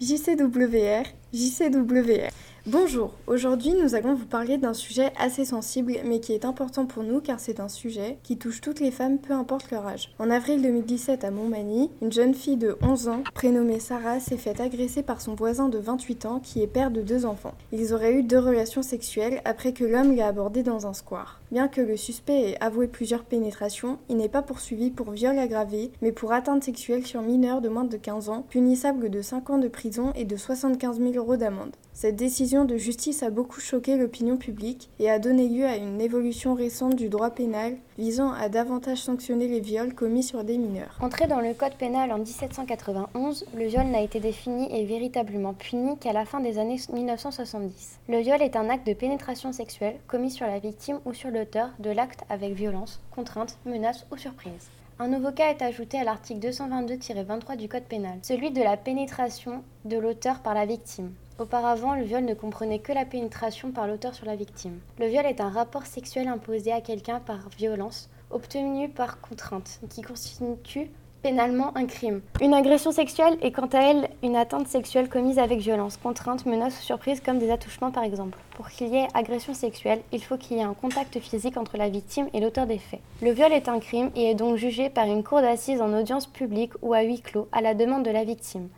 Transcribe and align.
JCWR, 0.00 1.06
JCWR. 1.32 2.39
Bonjour, 2.72 3.14
aujourd'hui 3.26 3.72
nous 3.72 3.96
allons 3.96 4.14
vous 4.14 4.26
parler 4.26 4.56
d'un 4.56 4.74
sujet 4.74 5.12
assez 5.18 5.44
sensible 5.44 5.96
mais 6.04 6.20
qui 6.20 6.34
est 6.34 6.44
important 6.44 6.86
pour 6.86 7.02
nous 7.02 7.20
car 7.20 7.40
c'est 7.40 7.58
un 7.58 7.66
sujet 7.66 8.18
qui 8.22 8.38
touche 8.38 8.60
toutes 8.60 8.78
les 8.78 8.92
femmes 8.92 9.18
peu 9.18 9.32
importe 9.32 9.72
leur 9.72 9.88
âge. 9.88 10.14
En 10.20 10.30
avril 10.30 10.62
2017 10.62 11.24
à 11.24 11.32
Montmagny, 11.32 11.90
une 12.00 12.12
jeune 12.12 12.32
fille 12.32 12.56
de 12.56 12.78
11 12.80 13.08
ans 13.08 13.22
prénommée 13.34 13.80
Sarah 13.80 14.20
s'est 14.20 14.36
faite 14.36 14.60
agresser 14.60 15.02
par 15.02 15.20
son 15.20 15.34
voisin 15.34 15.68
de 15.68 15.78
28 15.78 16.26
ans 16.26 16.38
qui 16.38 16.62
est 16.62 16.68
père 16.68 16.92
de 16.92 17.02
deux 17.02 17.26
enfants. 17.26 17.54
Ils 17.72 17.92
auraient 17.92 18.14
eu 18.14 18.22
deux 18.22 18.38
relations 18.38 18.82
sexuelles 18.82 19.42
après 19.44 19.72
que 19.72 19.82
l'homme 19.84 20.14
l'ait 20.14 20.22
abordé 20.22 20.62
dans 20.62 20.86
un 20.86 20.94
square. 20.94 21.39
Bien 21.50 21.66
que 21.66 21.80
le 21.80 21.96
suspect 21.96 22.50
ait 22.50 22.62
avoué 22.62 22.86
plusieurs 22.86 23.24
pénétrations, 23.24 23.98
il 24.08 24.18
n'est 24.18 24.28
pas 24.28 24.40
poursuivi 24.40 24.90
pour 24.90 25.10
viol 25.10 25.36
aggravé 25.36 25.90
mais 26.00 26.12
pour 26.12 26.32
atteinte 26.32 26.62
sexuelle 26.62 27.04
sur 27.04 27.22
mineur 27.22 27.60
de 27.60 27.68
moins 27.68 27.82
de 27.82 27.96
15 27.96 28.28
ans, 28.28 28.44
punissable 28.48 29.10
de 29.10 29.20
5 29.20 29.50
ans 29.50 29.58
de 29.58 29.66
prison 29.66 30.12
et 30.14 30.24
de 30.24 30.36
75 30.36 31.00
000 31.00 31.14
euros 31.14 31.36
d'amende. 31.36 31.74
Cette 31.92 32.16
décision 32.16 32.64
de 32.64 32.76
justice 32.76 33.22
a 33.24 33.30
beaucoup 33.30 33.60
choqué 33.60 33.96
l'opinion 33.96 34.36
publique 34.36 34.88
et 35.00 35.10
a 35.10 35.18
donné 35.18 35.48
lieu 35.48 35.66
à 35.66 35.76
une 35.76 36.00
évolution 36.00 36.54
récente 36.54 36.94
du 36.94 37.08
droit 37.08 37.30
pénal 37.30 37.76
visant 37.98 38.32
à 38.32 38.48
davantage 38.48 38.98
sanctionner 38.98 39.48
les 39.48 39.60
viols 39.60 39.92
commis 39.92 40.22
sur 40.22 40.44
des 40.44 40.56
mineurs. 40.56 40.96
Entré 41.02 41.26
dans 41.26 41.40
le 41.40 41.52
Code 41.52 41.74
pénal 41.74 42.12
en 42.12 42.18
1791, 42.18 43.44
le 43.54 43.66
viol 43.66 43.86
n'a 43.88 44.00
été 44.00 44.20
défini 44.20 44.68
et 44.74 44.86
véritablement 44.86 45.52
puni 45.52 45.98
qu'à 45.98 46.14
la 46.14 46.24
fin 46.24 46.40
des 46.40 46.58
années 46.58 46.80
1970. 46.90 47.98
Le 48.08 48.20
viol 48.20 48.40
est 48.40 48.56
un 48.56 48.70
acte 48.70 48.86
de 48.86 48.94
pénétration 48.94 49.52
sexuelle 49.52 49.96
commis 50.06 50.30
sur 50.30 50.46
la 50.46 50.58
victime 50.60 51.00
ou 51.04 51.12
sur 51.12 51.30
de 51.78 51.90
l'acte 51.90 52.24
avec 52.28 52.52
violence, 52.52 53.00
contrainte, 53.10 53.58
menace 53.64 54.06
ou 54.10 54.16
surprise. 54.16 54.68
Un 54.98 55.08
nouveau 55.08 55.32
cas 55.32 55.50
est 55.50 55.62
ajouté 55.62 55.98
à 55.98 56.04
l'article 56.04 56.46
222-23 56.48 57.56
du 57.56 57.68
Code 57.68 57.84
pénal, 57.84 58.18
celui 58.22 58.50
de 58.50 58.62
la 58.62 58.76
pénétration 58.76 59.64
de 59.86 59.96
l'auteur 59.96 60.40
par 60.40 60.52
la 60.52 60.66
victime. 60.66 61.12
Auparavant, 61.38 61.94
le 61.94 62.02
viol 62.02 62.24
ne 62.26 62.34
comprenait 62.34 62.80
que 62.80 62.92
la 62.92 63.06
pénétration 63.06 63.72
par 63.72 63.86
l'auteur 63.86 64.14
sur 64.14 64.26
la 64.26 64.36
victime. 64.36 64.78
Le 64.98 65.06
viol 65.06 65.24
est 65.24 65.40
un 65.40 65.48
rapport 65.48 65.86
sexuel 65.86 66.28
imposé 66.28 66.70
à 66.70 66.82
quelqu'un 66.82 67.18
par 67.18 67.48
violence, 67.56 68.10
obtenu 68.30 68.90
par 68.90 69.22
contrainte, 69.22 69.80
qui 69.88 70.02
constitue 70.02 70.90
pénalement 71.22 71.76
un 71.76 71.86
crime. 71.86 72.20
Une 72.40 72.54
agression 72.54 72.92
sexuelle 72.92 73.36
est 73.42 73.52
quant 73.52 73.68
à 73.72 73.80
elle 73.80 74.08
une 74.22 74.36
atteinte 74.36 74.68
sexuelle 74.68 75.08
commise 75.08 75.38
avec 75.38 75.60
violence, 75.60 75.96
contrainte, 75.96 76.46
menace 76.46 76.78
ou 76.78 76.82
surprise 76.82 77.20
comme 77.20 77.38
des 77.38 77.50
attouchements 77.50 77.90
par 77.90 78.04
exemple. 78.04 78.38
Pour 78.56 78.68
qu'il 78.68 78.88
y 78.88 78.96
ait 78.96 79.08
agression 79.14 79.54
sexuelle, 79.54 80.00
il 80.12 80.22
faut 80.22 80.36
qu'il 80.36 80.56
y 80.56 80.60
ait 80.60 80.64
un 80.64 80.74
contact 80.74 81.18
physique 81.18 81.56
entre 81.56 81.76
la 81.76 81.88
victime 81.88 82.28
et 82.32 82.40
l'auteur 82.40 82.66
des 82.66 82.78
faits. 82.78 83.00
Le 83.22 83.32
viol 83.32 83.52
est 83.52 83.68
un 83.68 83.78
crime 83.78 84.10
et 84.16 84.30
est 84.30 84.34
donc 84.34 84.56
jugé 84.56 84.90
par 84.90 85.06
une 85.06 85.22
cour 85.22 85.40
d'assises 85.40 85.80
en 85.80 85.92
audience 85.92 86.26
publique 86.26 86.72
ou 86.82 86.94
à 86.94 87.02
huis 87.02 87.20
clos 87.20 87.48
à 87.52 87.60
la 87.60 87.74
demande 87.74 88.04
de 88.04 88.10
la 88.10 88.24
victime. 88.24 88.68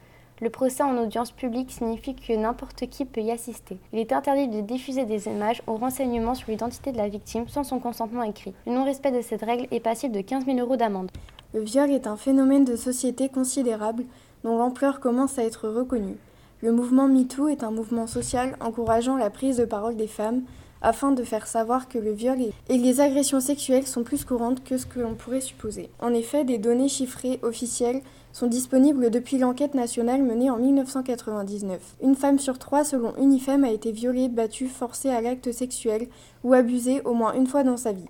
Le 0.40 0.50
procès 0.50 0.82
en 0.82 0.98
audience 0.98 1.30
publique 1.30 1.70
signifie 1.70 2.16
que 2.16 2.32
n'importe 2.32 2.88
qui 2.88 3.04
peut 3.04 3.20
y 3.20 3.30
assister. 3.30 3.78
Il 3.92 4.00
est 4.00 4.12
interdit 4.12 4.48
de 4.48 4.60
diffuser 4.60 5.04
des 5.04 5.28
images 5.28 5.62
ou 5.68 5.76
renseignements 5.76 6.34
sur 6.34 6.50
l'identité 6.50 6.90
de 6.90 6.96
la 6.96 7.08
victime 7.08 7.46
sans 7.46 7.62
son 7.62 7.78
consentement 7.78 8.24
écrit. 8.24 8.52
Le 8.66 8.72
non-respect 8.72 9.12
de 9.12 9.22
cette 9.22 9.42
règle 9.42 9.68
est 9.70 9.78
passible 9.78 10.16
de 10.16 10.20
15 10.20 10.46
000 10.46 10.58
euros 10.58 10.76
d'amende. 10.76 11.12
Le 11.54 11.60
viol 11.60 11.90
est 11.90 12.06
un 12.06 12.16
phénomène 12.16 12.64
de 12.64 12.76
société 12.76 13.28
considérable 13.28 14.04
dont 14.42 14.56
l'ampleur 14.56 15.00
commence 15.00 15.38
à 15.38 15.44
être 15.44 15.68
reconnue. 15.68 16.16
Le 16.62 16.72
mouvement 16.72 17.08
MeToo 17.08 17.48
est 17.48 17.62
un 17.62 17.70
mouvement 17.70 18.06
social 18.06 18.56
encourageant 18.60 19.16
la 19.16 19.28
prise 19.28 19.58
de 19.58 19.66
parole 19.66 19.96
des 19.96 20.06
femmes 20.06 20.42
afin 20.80 21.12
de 21.12 21.22
faire 21.22 21.46
savoir 21.46 21.88
que 21.88 21.98
le 21.98 22.12
viol 22.12 22.38
et 22.68 22.78
les 22.78 23.00
agressions 23.00 23.40
sexuelles 23.40 23.86
sont 23.86 24.02
plus 24.02 24.24
courantes 24.24 24.64
que 24.64 24.78
ce 24.78 24.86
que 24.86 25.00
l'on 25.00 25.14
pourrait 25.14 25.40
supposer. 25.40 25.90
En 26.00 26.12
effet, 26.14 26.44
des 26.44 26.58
données 26.58 26.88
chiffrées 26.88 27.38
officielles 27.42 28.00
sont 28.32 28.46
disponibles 28.46 29.10
depuis 29.10 29.38
l'enquête 29.38 29.74
nationale 29.74 30.22
menée 30.22 30.50
en 30.50 30.56
1999. 30.56 31.96
Une 32.02 32.16
femme 32.16 32.38
sur 32.38 32.58
trois, 32.58 32.82
selon 32.82 33.14
Unifem, 33.16 33.62
a 33.64 33.70
été 33.70 33.92
violée, 33.92 34.28
battue, 34.28 34.68
forcée 34.68 35.10
à 35.10 35.20
l'acte 35.20 35.52
sexuel 35.52 36.08
ou 36.44 36.54
abusée 36.54 37.02
au 37.04 37.12
moins 37.12 37.34
une 37.34 37.46
fois 37.46 37.62
dans 37.62 37.76
sa 37.76 37.92
vie. 37.92 38.08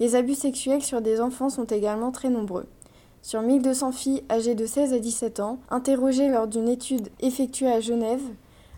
Les 0.00 0.16
abus 0.16 0.34
sexuels 0.34 0.82
sur 0.82 1.00
des 1.00 1.20
enfants 1.20 1.50
sont 1.50 1.64
également 1.64 2.10
très 2.10 2.28
nombreux. 2.28 2.66
Sur 3.22 3.42
1200 3.42 3.92
filles 3.92 4.24
âgées 4.28 4.56
de 4.56 4.66
16 4.66 4.92
à 4.92 4.98
17 4.98 5.40
ans, 5.40 5.58
interrogées 5.70 6.28
lors 6.28 6.48
d'une 6.48 6.68
étude 6.68 7.10
effectuée 7.20 7.70
à 7.70 7.80
Genève, 7.80 8.22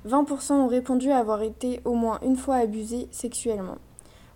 20% 0.06 0.52
ont 0.52 0.68
répondu 0.68 1.10
avoir 1.10 1.42
été 1.42 1.80
au 1.84 1.94
moins 1.94 2.20
une 2.22 2.36
fois 2.36 2.56
abusées 2.56 3.08
sexuellement. 3.10 3.78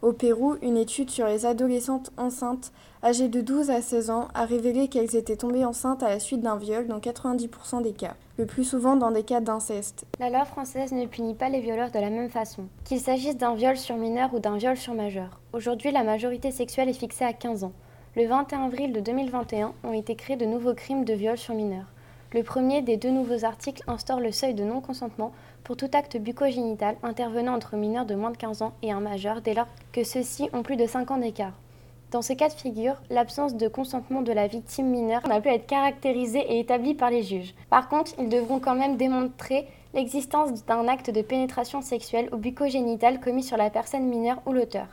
Au 0.03 0.15
Pérou, 0.15 0.57
une 0.63 0.79
étude 0.79 1.11
sur 1.11 1.27
les 1.27 1.45
adolescentes 1.45 2.11
enceintes 2.17 2.73
âgées 3.05 3.29
de 3.29 3.43
12 3.43 3.69
à 3.69 3.83
16 3.83 4.09
ans 4.09 4.29
a 4.33 4.47
révélé 4.47 4.89
qu'elles 4.89 5.15
étaient 5.15 5.37
tombées 5.37 5.67
enceintes 5.67 6.03
à 6.03 6.09
la 6.09 6.19
suite 6.19 6.41
d'un 6.41 6.57
viol 6.57 6.87
dans 6.87 7.01
90% 7.01 7.83
des 7.83 7.93
cas, 7.93 8.15
le 8.39 8.47
plus 8.47 8.65
souvent 8.65 8.97
dans 8.97 9.11
des 9.11 9.25
cas 9.25 9.41
d'inceste. 9.41 10.07
La 10.19 10.31
loi 10.31 10.47
française 10.47 10.93
ne 10.93 11.05
punit 11.05 11.35
pas 11.35 11.51
les 11.51 11.61
violeurs 11.61 11.91
de 11.91 11.99
la 11.99 12.09
même 12.09 12.31
façon, 12.31 12.65
qu'il 12.85 12.99
s'agisse 12.99 13.37
d'un 13.37 13.55
viol 13.55 13.77
sur 13.77 13.97
mineur 13.97 14.33
ou 14.33 14.39
d'un 14.39 14.57
viol 14.57 14.79
sur 14.79 14.95
majeur. 14.95 15.39
Aujourd'hui, 15.53 15.93
la 15.93 16.03
majorité 16.03 16.51
sexuelle 16.51 16.89
est 16.89 16.95
fixée 16.95 17.27
à 17.27 17.35
15 17.35 17.65
ans. 17.65 17.73
Le 18.17 18.27
21 18.27 18.65
avril 18.65 18.95
de 18.95 19.01
2021 19.01 19.75
ont 19.85 19.93
été 19.93 20.15
créés 20.15 20.37
de 20.37 20.47
nouveaux 20.47 20.75
crimes 20.75 21.05
de 21.05 21.13
viol 21.13 21.37
sur 21.37 21.55
mineur. 21.55 21.85
Le 22.33 22.45
premier 22.45 22.81
des 22.81 22.97
deux 22.97 23.11
nouveaux 23.11 23.45
articles 23.45 23.83
instaure 23.89 24.21
le 24.21 24.31
seuil 24.31 24.55
de 24.55 24.63
non-consentement 24.63 25.33
pour 25.65 25.77
tout 25.77 25.91
acte 25.93 26.17
bucogénital 26.17 26.95
intervenant 27.03 27.55
entre 27.55 27.75
mineurs 27.75 28.07
de 28.07 28.15
moins 28.15 28.31
de 28.31 28.37
15 28.37 28.63
ans 28.63 28.73
et 28.83 28.93
un 28.93 29.01
majeur 29.01 29.41
dès 29.41 29.53
lors 29.53 29.67
que 29.91 30.05
ceux-ci 30.05 30.49
ont 30.53 30.63
plus 30.63 30.77
de 30.77 30.87
5 30.87 31.11
ans 31.11 31.17
d'écart. 31.17 31.55
Dans 32.13 32.23
ce 32.23 32.33
cas 32.33 32.49
de 32.49 32.55
figure, 32.55 33.03
l'absence 33.11 33.57
de 33.57 33.67
consentement 33.67 34.23
de 34.23 34.31
la 34.31 34.47
victime 34.47 34.87
mineure 34.87 35.27
n'a 35.27 35.41
pu 35.41 35.49
être 35.49 35.67
caractérisée 35.67 36.39
et 36.39 36.61
établie 36.61 36.95
par 36.95 37.11
les 37.11 37.25
juges. 37.25 37.53
Par 37.69 37.89
contre, 37.89 38.13
ils 38.17 38.29
devront 38.29 38.61
quand 38.61 38.77
même 38.77 38.97
démontrer 38.97 39.67
l'existence 39.93 40.65
d'un 40.67 40.87
acte 40.87 41.11
de 41.11 41.23
pénétration 41.23 41.83
sexuelle 41.83 42.29
ou 42.33 42.37
bucogénital 42.37 43.19
commis 43.19 43.43
sur 43.43 43.57
la 43.57 43.71
personne 43.71 44.07
mineure 44.07 44.41
ou 44.47 44.53
l'auteur. 44.53 44.87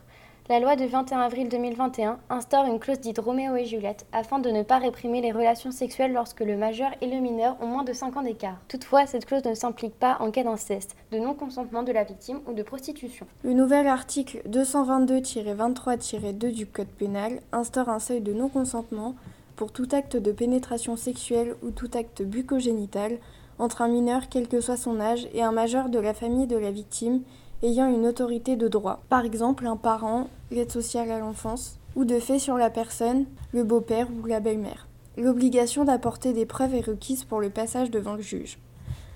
La 0.49 0.61
loi 0.61 0.77
du 0.77 0.87
21 0.87 1.19
avril 1.19 1.49
2021 1.49 2.19
instaure 2.29 2.67
une 2.67 2.79
clause 2.79 3.01
dite 3.01 3.19
Roméo 3.19 3.57
et 3.57 3.65
Juliette 3.65 4.05
afin 4.13 4.39
de 4.39 4.49
ne 4.49 4.63
pas 4.63 4.77
réprimer 4.77 5.19
les 5.19 5.33
relations 5.33 5.71
sexuelles 5.71 6.13
lorsque 6.13 6.39
le 6.39 6.55
majeur 6.55 6.91
et 7.01 7.07
le 7.07 7.19
mineur 7.19 7.57
ont 7.59 7.67
moins 7.67 7.83
de 7.83 7.91
5 7.91 8.15
ans 8.15 8.21
d'écart. 8.21 8.55
Toutefois, 8.69 9.05
cette 9.07 9.25
clause 9.25 9.43
ne 9.43 9.53
s'implique 9.53 9.99
pas 9.99 10.15
en 10.21 10.31
cas 10.31 10.45
d'inceste, 10.45 10.95
de 11.11 11.17
non-consentement 11.17 11.83
de 11.83 11.91
la 11.91 12.05
victime 12.05 12.39
ou 12.47 12.53
de 12.53 12.63
prostitution. 12.63 13.27
Le 13.43 13.51
nouvel 13.51 13.87
article 13.87 14.41
222-23-2 14.47 16.53
du 16.53 16.65
Code 16.65 16.87
pénal 16.97 17.41
instaure 17.51 17.89
un 17.89 17.99
seuil 17.99 18.21
de 18.21 18.31
non-consentement 18.31 19.15
pour 19.57 19.73
tout 19.73 19.89
acte 19.91 20.15
de 20.15 20.31
pénétration 20.31 20.95
sexuelle 20.95 21.55
ou 21.61 21.71
tout 21.71 21.91
acte 21.93 22.21
bucogénital 22.21 23.17
entre 23.59 23.81
un 23.81 23.89
mineur 23.89 24.29
quel 24.29 24.47
que 24.47 24.61
soit 24.61 24.77
son 24.77 25.01
âge 25.01 25.27
et 25.33 25.43
un 25.43 25.51
majeur 25.51 25.89
de 25.89 25.99
la 25.99 26.13
famille 26.13 26.47
de 26.47 26.55
la 26.55 26.71
victime 26.71 27.23
ayant 27.63 27.89
une 27.89 28.05
autorité 28.05 28.55
de 28.55 28.67
droit, 28.67 29.01
par 29.09 29.25
exemple 29.25 29.65
un 29.65 29.77
parent, 29.77 30.27
l'aide 30.51 30.71
sociale 30.71 31.09
à 31.09 31.19
l'enfance, 31.19 31.79
ou 31.95 32.05
de 32.05 32.19
fait 32.19 32.39
sur 32.39 32.57
la 32.57 32.69
personne, 32.69 33.25
le 33.51 33.63
beau-père 33.63 34.07
ou 34.11 34.27
la 34.27 34.39
belle-mère. 34.39 34.87
L'obligation 35.17 35.83
d'apporter 35.83 36.33
des 36.33 36.45
preuves 36.45 36.75
est 36.75 36.85
requise 36.85 37.23
pour 37.23 37.41
le 37.41 37.49
passage 37.49 37.89
devant 37.89 38.13
le 38.13 38.21
juge. 38.21 38.59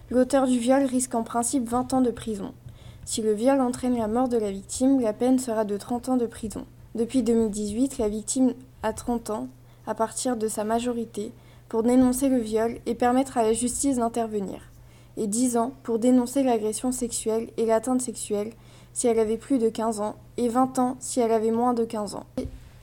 L'auteur 0.10 0.48
du 0.48 0.58
viol 0.58 0.84
risque 0.84 1.14
en 1.14 1.24
principe 1.24 1.70
20 1.70 1.94
ans 1.94 2.02
de 2.02 2.10
prison. 2.10 2.54
Si 3.06 3.22
le 3.22 3.34
viol 3.34 3.62
entraîne 3.62 3.98
la 3.98 4.08
mort 4.08 4.28
de 4.28 4.38
la 4.38 4.52
victime, 4.52 5.00
la 5.00 5.14
peine 5.14 5.38
sera 5.38 5.64
de 5.64 5.78
30 5.78 6.10
ans 6.10 6.18
de 6.18 6.26
prison. 6.26 6.66
Depuis 6.96 7.22
2018, 7.22 8.00
la 8.00 8.10
victime 8.10 8.54
a 8.82 8.94
30 8.94 9.30
ans, 9.30 9.48
à 9.86 9.94
partir 9.94 10.36
de 10.36 10.48
sa 10.48 10.64
majorité, 10.64 11.32
pour 11.70 11.84
dénoncer 11.84 12.30
le 12.30 12.40
viol 12.40 12.80
et 12.88 12.96
permettre 12.96 13.38
à 13.38 13.44
la 13.44 13.54
justice 13.54 13.98
d'intervenir 13.98 14.71
et 15.18 15.28
10 15.28 15.58
ans 15.58 15.74
pour 15.84 16.00
dénoncer 16.00 16.44
l'agression 16.44 16.92
sexuelle 16.92 17.50
et 17.58 17.66
l'atteinte 17.66 18.02
sexuelle 18.02 18.52
si 18.94 19.08
elle 19.08 19.20
avait 19.20 19.38
plus 19.38 19.58
de 19.58 19.70
15 19.70 20.02
ans 20.02 20.16
et 20.38 20.50
20 20.50 20.80
ans 20.80 20.98
si 21.00 21.20
elle 21.20 21.32
avait 21.32 21.52
moins 21.52 21.74
de 21.74 21.86
15 21.86 22.16
ans. 22.16 22.26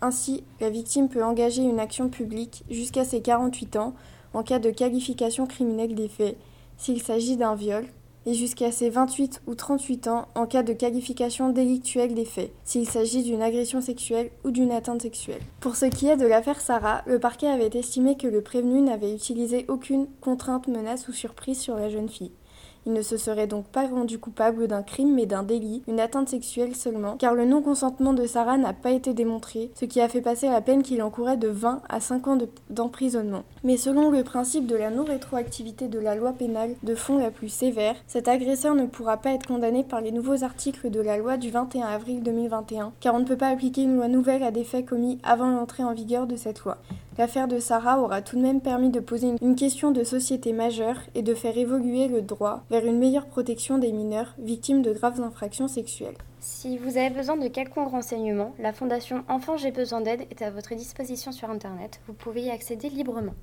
Ainsi, 0.01 0.45
la 0.61 0.71
victime 0.71 1.09
peut 1.09 1.25
engager 1.25 1.63
une 1.63 1.81
action 1.81 2.09
publique 2.09 2.65
jusqu'à 2.71 3.05
ses 3.05 3.21
48 3.21 3.77
ans 3.77 3.95
en 4.35 4.43
cas 4.43 4.59
de 4.59 4.71
qualification 4.71 5.47
criminelle 5.47 5.95
des 5.95 6.09
faits, 6.09 6.37
s'il 6.77 7.03
s'agit 7.03 7.37
d'un 7.37 7.55
viol, 7.55 7.85
et 8.29 8.35
jusqu'à 8.35 8.71
ses 8.71 8.91
28 8.91 9.41
ou 9.47 9.55
38 9.55 10.07
ans 10.09 10.29
en 10.35 10.45
cas 10.45 10.63
de 10.63 10.75
qualification 10.75 11.49
délictuelle 11.49 12.13
des 12.13 12.27
faits, 12.27 12.53
s'il 12.63 12.87
s'agit 12.87 13.23
d'une 13.23 13.41
agression 13.41 13.81
sexuelle 13.81 14.31
ou 14.45 14.51
d'une 14.51 14.71
atteinte 14.71 15.01
sexuelle. 15.01 15.41
Pour 15.61 15.77
ce 15.77 15.87
qui 15.87 16.09
est 16.09 16.19
de 16.19 16.27
l'affaire 16.27 16.61
Sarah, 16.61 17.01
le 17.07 17.19
parquet 17.19 17.49
avait 17.49 17.71
estimé 17.73 18.19
que 18.19 18.27
le 18.27 18.43
prévenu 18.43 18.83
n'avait 18.83 19.15
utilisé 19.15 19.65
aucune 19.69 20.09
contrainte, 20.21 20.69
menace 20.69 21.09
ou 21.09 21.15
surprise 21.15 21.59
sur 21.59 21.77
la 21.77 21.89
jeune 21.89 22.11
fille. 22.11 22.33
Il 22.89 22.95
ne 22.95 23.03
se 23.03 23.19
serait 23.19 23.47
donc 23.47 23.67
pas 23.67 23.87
rendu 23.87 24.19
coupable 24.19 24.67
d'un 24.67 24.83
crime 24.83 25.15
mais 25.15 25.27
d'un 25.27 25.43
délit, 25.43 25.83
une 25.89 26.01
atteinte 26.01 26.31
sexuelle 26.31 26.75
seulement, 26.75 27.19
car 27.19 27.35
le 27.35 27.45
non-consentement 27.45 28.15
de 28.15 28.25
Sarah 28.25 28.57
n'a 28.57 28.73
pas 28.73 28.93
été 28.93 29.13
démontré, 29.13 29.71
ce 29.75 29.85
qui 29.85 30.01
a 30.01 30.09
fait 30.09 30.23
passer 30.23 30.49
la 30.49 30.63
peine 30.63 30.83
qu'il 30.83 31.03
encourait 31.03 31.37
de 31.37 31.49
20 31.49 31.83
à 31.87 32.01
5 32.01 32.29
ans 32.29 32.39
d'emprisonnement. 32.71 33.43
mais 33.63 33.77
selon 33.77 34.11
le 34.11 34.25
principe 34.25 34.67
de 34.67 34.75
la 34.75 34.89
non-rétroactivité 34.89 35.89
de 35.89 35.99
la 35.99 36.15
loi 36.15 36.33
pénale 36.33 36.77
de 36.83 36.95
fond 36.95 37.19
la 37.19 37.31
plus 37.31 37.51
sévère, 37.51 37.95
cet 38.07 38.27
agresseur 38.27 38.75
ne 38.75 38.87
pourra 38.87 39.19
pas 39.19 39.33
être 39.33 39.49
condamné 39.49 39.85
par 39.85 40.01
les 40.01 40.11
nouveaux 40.11 40.43
articles 40.43 40.89
de 40.89 41.01
la 41.01 41.19
loi 41.19 41.37
du 41.37 41.51
21 41.51 41.89
avril 41.89 42.23
2021, 42.23 42.95
car 43.01 43.15
on 43.15 43.19
ne 43.19 43.27
peut 43.27 43.37
pas 43.37 43.49
appliquer 43.49 43.83
une 43.83 43.97
loi 43.97 44.09
nouvelle 44.09 44.43
à 44.43 44.51
des 44.51 44.65
faits 44.65 44.87
commis 44.87 45.19
avant 45.23 45.51
l'entrée 45.51 45.85
en 45.85 45.93
vigueur 45.93 46.27
de 46.27 46.37
cette 46.37 46.65
loi. 46.65 46.79
L'affaire 47.19 47.49
de 47.49 47.59
Sarah 47.59 48.01
aura 48.01 48.23
tout 48.23 48.37
de 48.37 48.43
même 48.43 48.61
permis 48.61 48.91
de 48.91 49.01
poser 49.01 49.35
une 49.43 49.57
question 49.57 49.91
de 49.91 50.05
société 50.05 50.53
majeure 50.53 51.01
et 51.17 51.23
de 51.23 51.35
faire 51.35 51.59
évoluer 51.59 52.07
le 52.07 52.23
droit 52.23 52.63
vers 52.71 52.87
une 52.87 53.01
meilleure 53.01 53.27
protection 53.27 53.79
des 53.79 53.91
mineurs 53.91 54.37
victimes 54.39 54.83
de 54.83 54.93
graves 54.93 55.21
infractions 55.21 55.67
sexuelles. 55.67 56.15
Si 56.39 56.79
vous 56.79 56.97
avez 56.97 57.11
besoin 57.11 57.37
de 57.37 57.49
quelconque 57.49 57.91
renseignement, 57.91 58.55
la 58.61 58.73
Fondation 58.73 59.25
Enfants 59.29 59.57
J'ai 59.57 59.73
besoin 59.73 60.01
d'aide 60.01 60.27
est 60.31 60.43
à 60.43 60.53
votre 60.53 60.77
disposition 60.77 61.33
sur 61.33 61.51
Internet. 61.51 62.01
Vous 62.07 62.15
pouvez 62.15 62.43
y 62.43 62.51
accéder 62.51 62.89
librement. 62.89 63.35